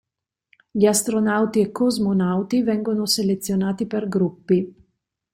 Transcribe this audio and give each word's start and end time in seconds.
Gli 0.71 0.85
astronauti 0.87 1.59
e 1.61 1.71
cosmonauti 1.71 2.63
vengono 2.63 3.05
selezionati 3.05 3.85
per 3.85 4.07
gruppi. 4.07 4.75